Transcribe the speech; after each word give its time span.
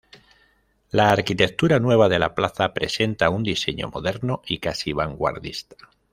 La 0.89 1.11
arquitectura 1.11 1.79
nueva 1.79 2.09
de 2.09 2.17
la 2.17 2.33
plaza 2.33 2.73
presenta 2.73 3.29
un 3.29 3.43
diseño 3.43 3.89
moderno 3.93 4.41
y 4.47 4.57
casi 4.57 4.93
vanguardista. 4.93 5.75